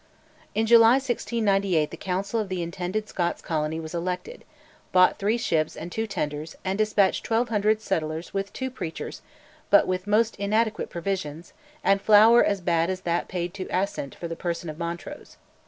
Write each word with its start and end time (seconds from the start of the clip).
In 0.55 0.65
July 0.65 0.93
1698 0.93 1.91
the 1.91 1.95
Council 1.95 2.39
of 2.39 2.49
the 2.49 2.63
intended 2.63 3.07
Scots 3.07 3.39
colony 3.39 3.79
was 3.79 3.93
elected, 3.93 4.43
bought 4.91 5.19
three 5.19 5.37
ships 5.37 5.75
and 5.75 5.91
two 5.91 6.07
tenders, 6.07 6.55
and 6.65 6.75
despatched 6.75 7.29
1200 7.29 7.79
settlers 7.83 8.33
with 8.33 8.51
two 8.51 8.71
preachers, 8.71 9.21
but 9.69 9.85
with 9.85 10.07
most 10.07 10.35
inadequate 10.37 10.89
provisions, 10.89 11.53
and 11.83 12.01
flour 12.01 12.43
as 12.43 12.61
bad 12.61 12.89
as 12.89 13.01
that 13.01 13.27
paid 13.27 13.53
to 13.53 13.67
Assynt 13.67 14.15
for 14.15 14.27
the 14.27 14.35
person 14.35 14.71
of 14.71 14.79
Montrose. 14.79 15.37